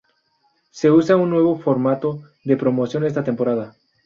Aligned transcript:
Se 0.71 0.89
usará 0.89 1.17
un 1.17 1.29
nuevo 1.29 1.59
formato 1.59 2.23
de 2.43 2.57
promoción 2.57 3.03
esta 3.05 3.23
temporada. 3.23 3.75